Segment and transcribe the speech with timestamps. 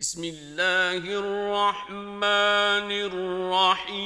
[0.00, 3.98] بسم الله الرحمن الرحيم.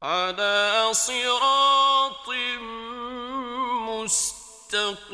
[0.03, 2.29] على صراط
[3.89, 5.13] مستقيم.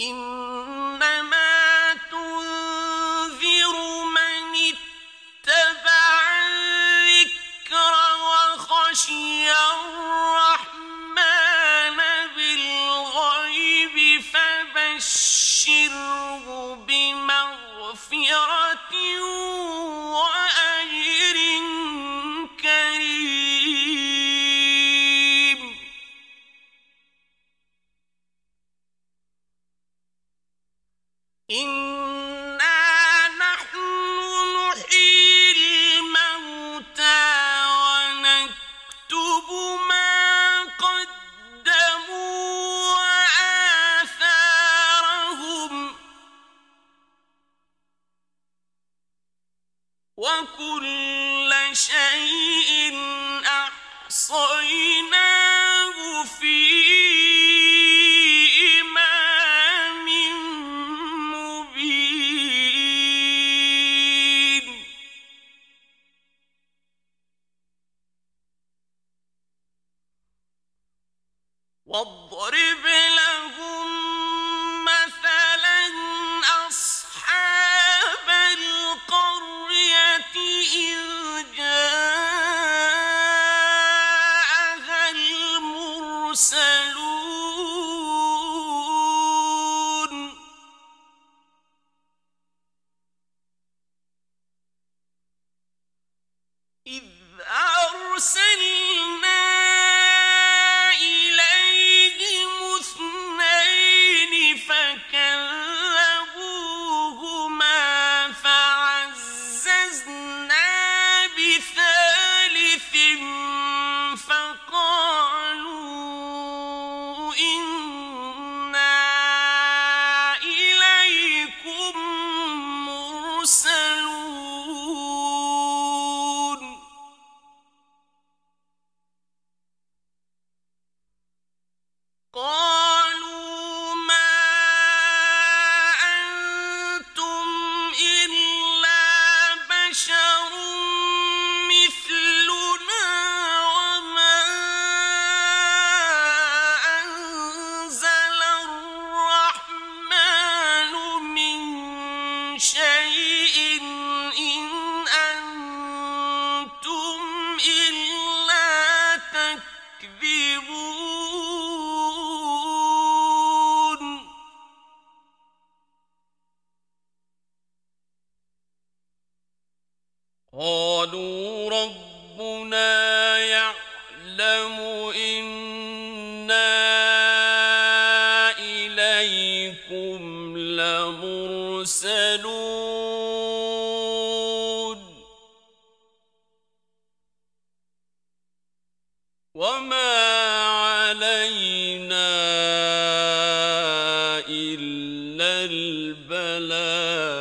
[0.00, 0.39] إن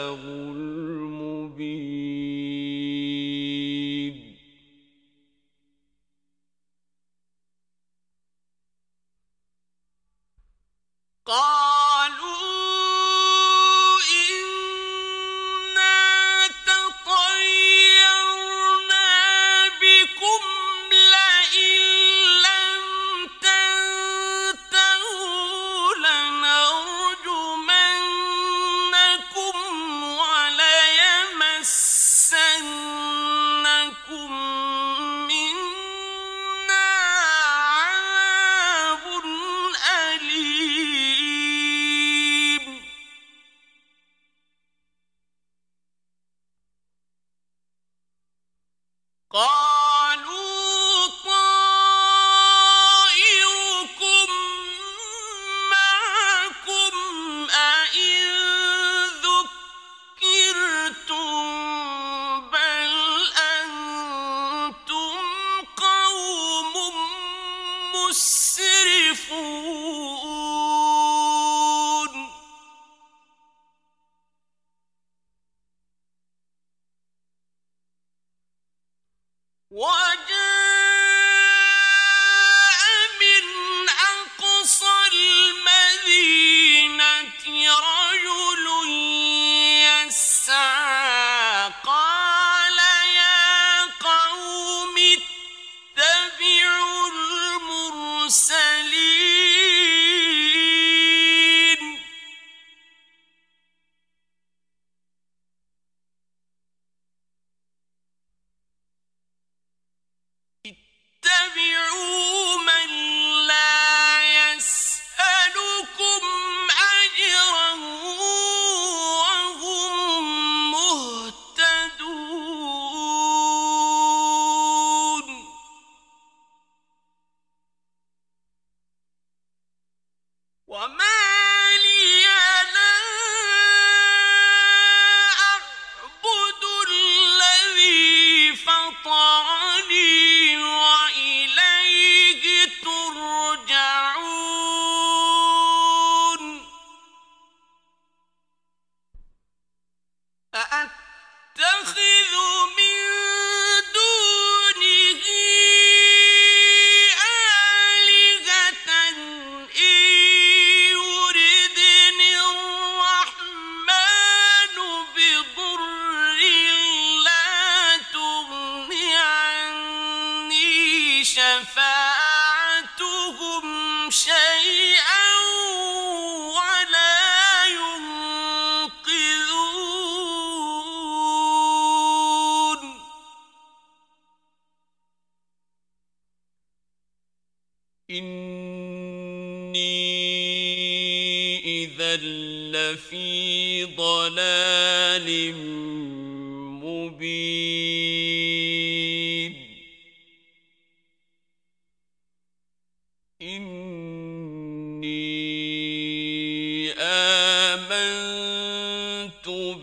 [0.10, 0.49] تبتغوا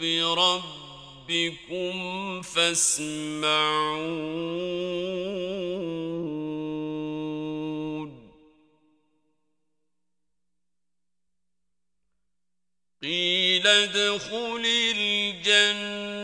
[0.01, 1.97] بربكم
[2.43, 3.47] فاسمعون.
[13.03, 14.63] قيل ادخل
[14.97, 16.17] الجنة.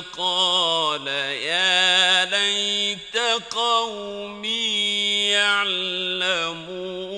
[0.00, 3.16] قال يا ليت
[3.50, 4.90] قومي
[5.28, 7.09] يعلمون.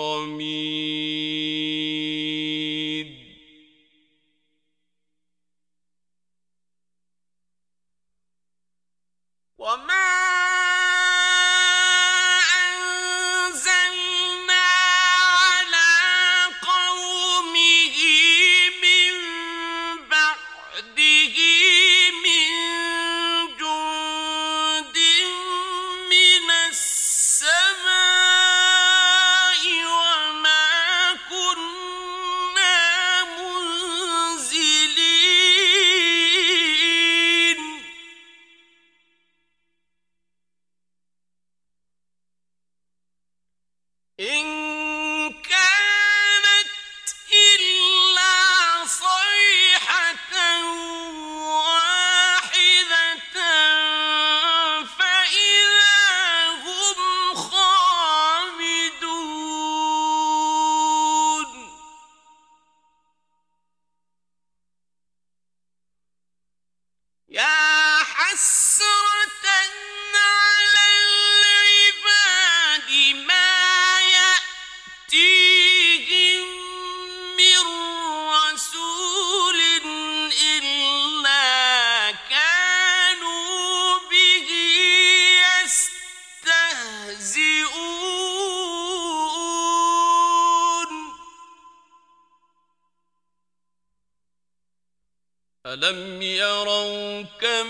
[95.83, 97.67] ألم يروا كم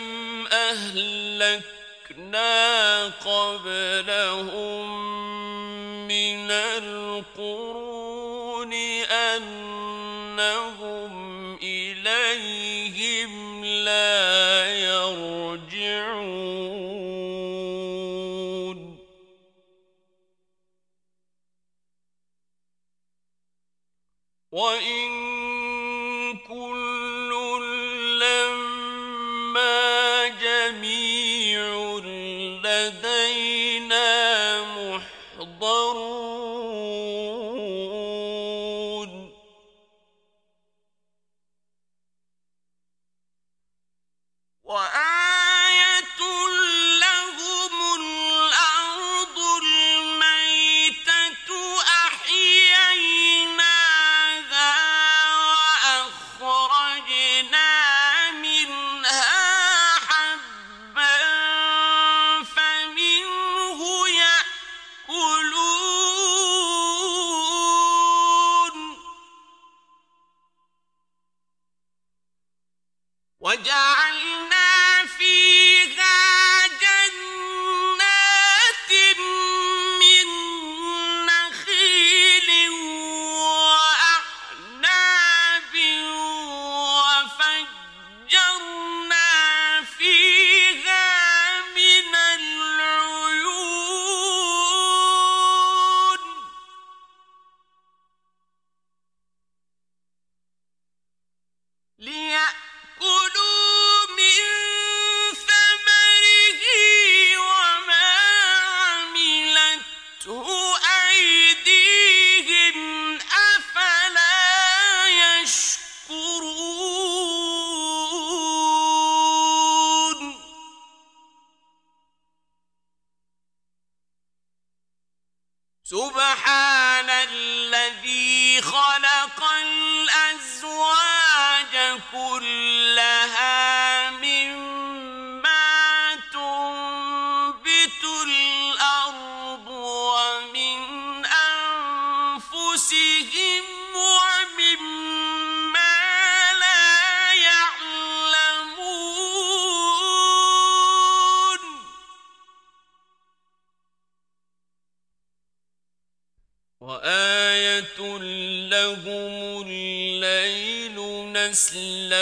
[0.52, 1.62] أهلكنا
[3.06, 4.88] قبلهم
[6.08, 7.79] من القرون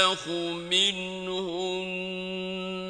[0.07, 1.47] ينسخ منه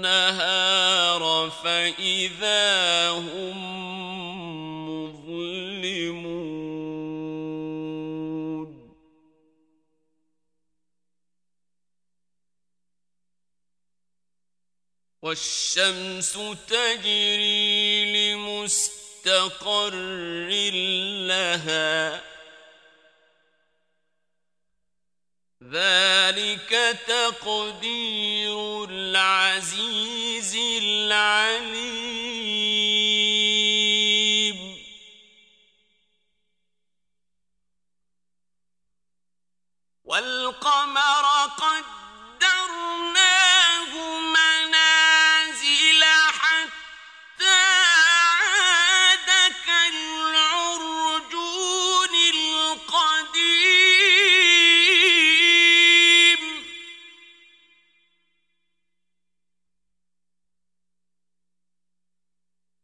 [0.04, 1.24] النهار
[1.64, 3.58] فإذا هم
[4.90, 6.28] مظلمون
[15.22, 16.34] والشمس
[16.68, 19.96] تجري لمستقر
[21.28, 22.37] لها
[25.72, 32.18] ذلك تقدير العزيز العليم.
[40.04, 41.26] والقمر
[41.58, 43.27] قدرناه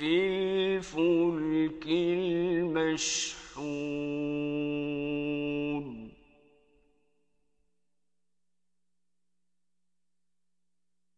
[0.00, 3.20] في الفلك المشحون.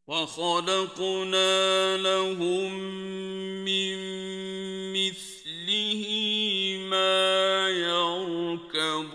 [0.07, 2.75] وخلقنا لهم
[3.65, 3.97] من
[4.93, 6.05] مثله
[6.91, 9.13] ما يركبون.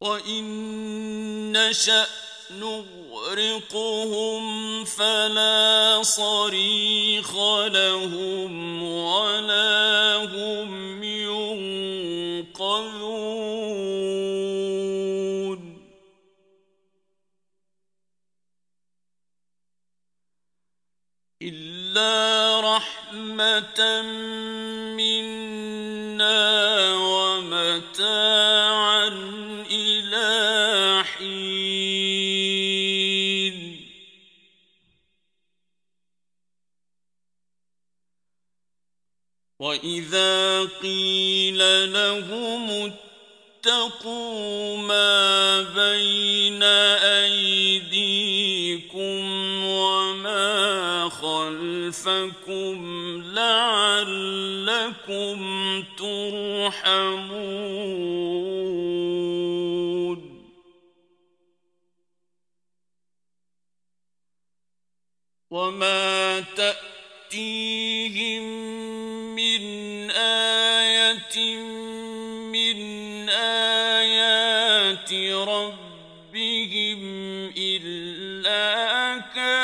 [0.00, 0.83] وإن
[1.74, 2.06] نشأ
[2.50, 4.44] نغرقهم
[4.84, 7.34] فلا صريخ
[7.66, 12.14] لهم ولا هم ينقذون.
[21.42, 24.02] إلا رحمة
[24.96, 26.42] منا
[26.94, 28.53] ومتاعا
[39.84, 42.92] وإذا قيل لهم
[43.60, 46.62] اتقوا ما بين
[47.02, 48.04] أيديكم
[49.64, 52.76] وما خلفكم
[53.34, 54.24] لعلكم
[55.98, 57.04] ترحمون
[65.50, 66.84] وما تأتيهم
[69.14, 69.23] من
[70.24, 71.36] آية
[72.52, 72.78] من
[73.28, 75.12] آيات
[75.48, 77.00] ربهم
[77.56, 79.63] إلا كانوا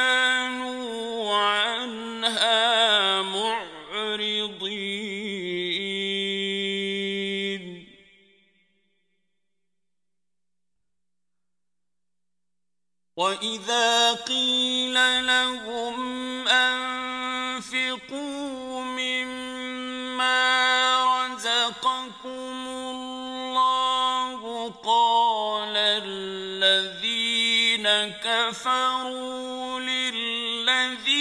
[28.61, 31.17] كفروا للذين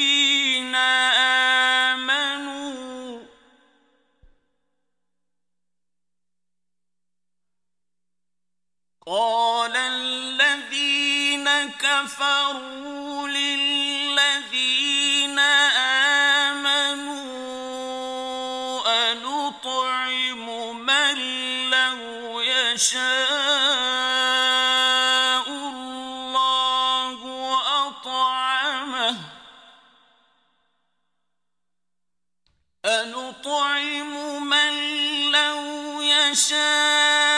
[1.96, 3.20] آمنوا.
[9.08, 11.48] قال الذين
[11.80, 12.99] كفروا
[36.29, 37.38] يشاء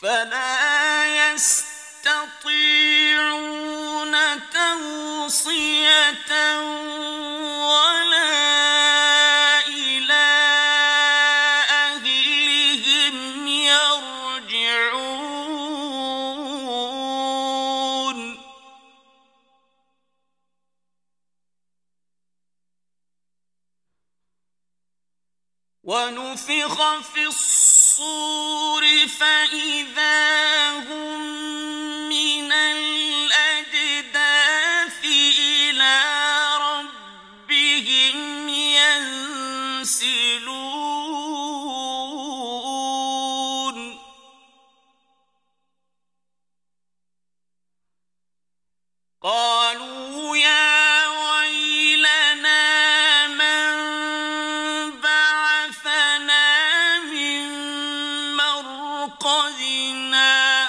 [0.00, 2.14] فلا يستطيعون
[4.50, 6.32] توصية
[7.68, 8.30] ولا
[9.68, 10.28] إلى
[11.70, 14.20] أهلهم يرجعون.
[25.84, 28.39] ونفخ في الصور
[29.20, 30.29] فإذا
[59.90, 60.59] وَقِنَا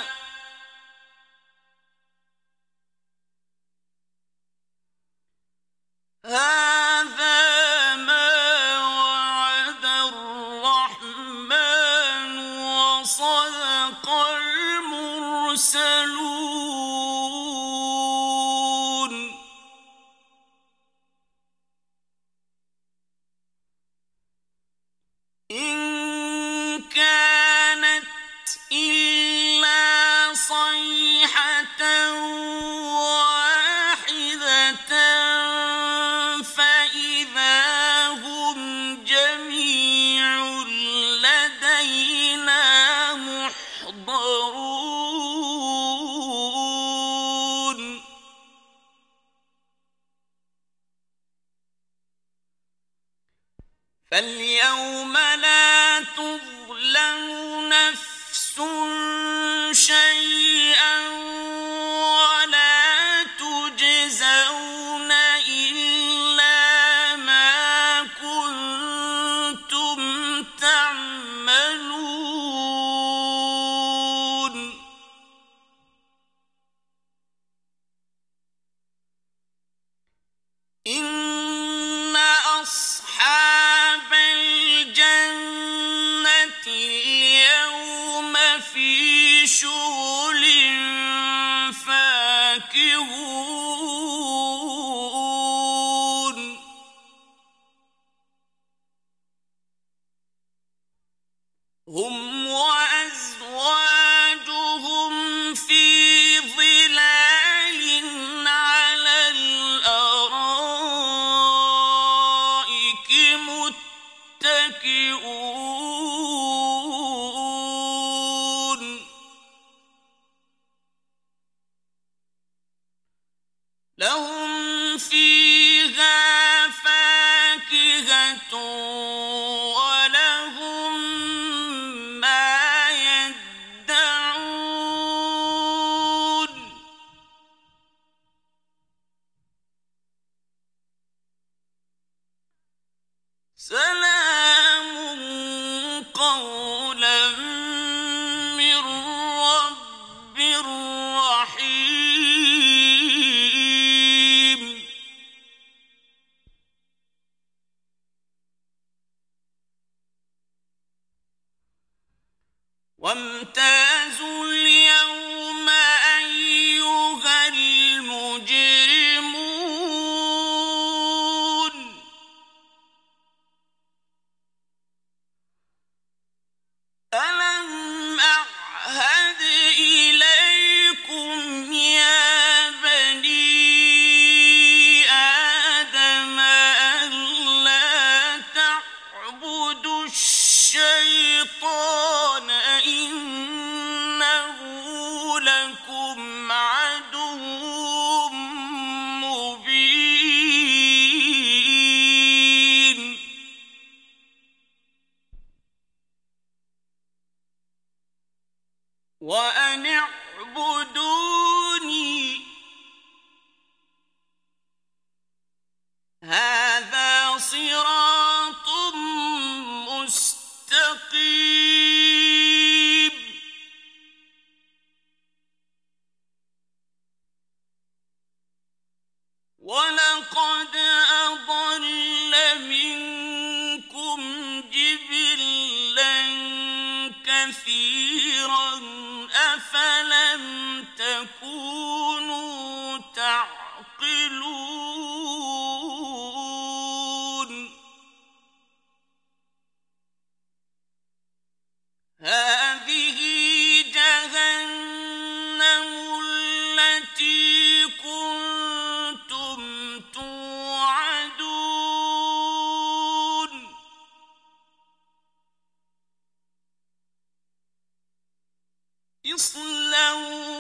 [269.26, 270.51] اصلوا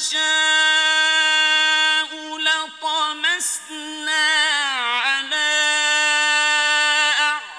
[0.00, 0.20] نشاء
[2.38, 4.26] لطمسنا
[4.80, 5.52] على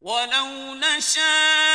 [0.00, 1.73] ولو نشاء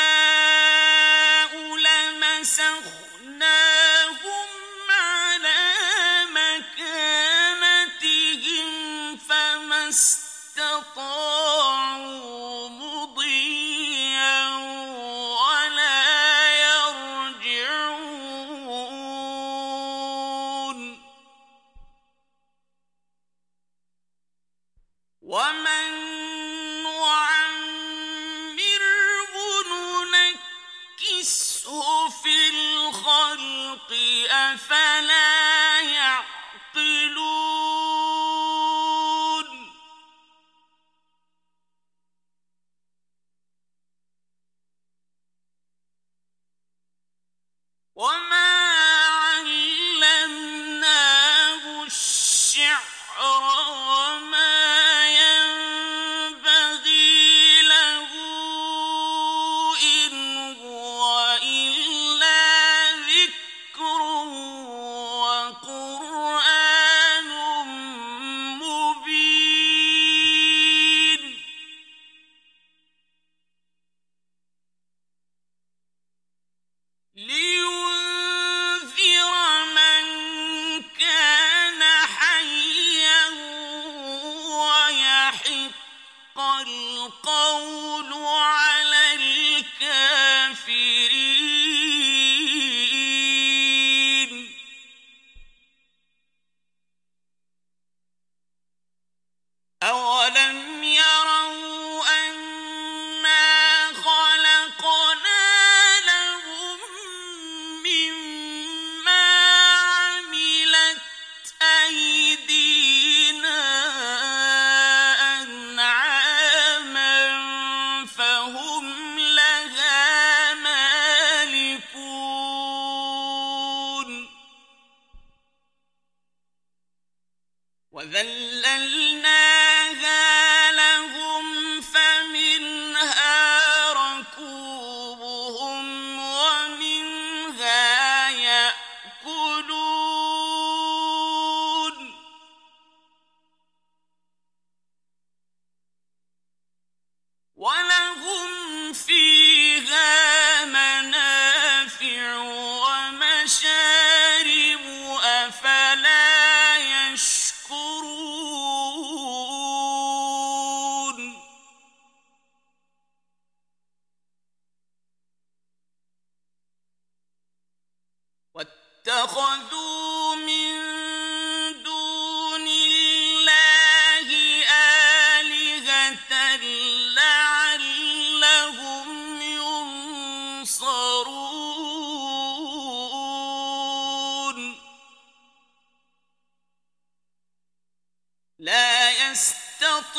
[189.82, 190.10] إن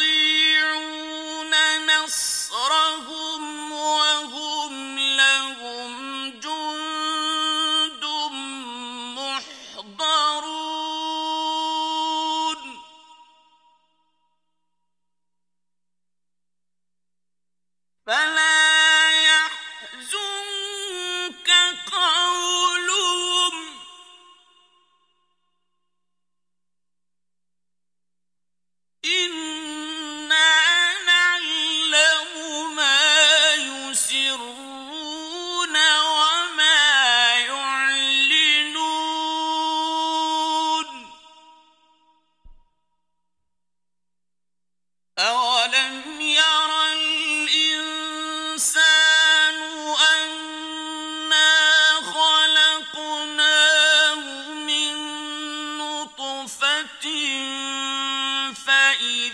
[58.99, 59.31] شيء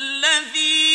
[0.00, 0.89] وإليه